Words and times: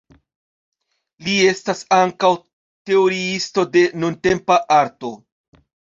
Li 1.25 1.35
estas 1.49 1.83
ankaŭ 1.99 2.31
teoriisto 2.91 3.67
de 3.77 3.85
nuntempa 4.05 4.59
arto. 4.79 5.13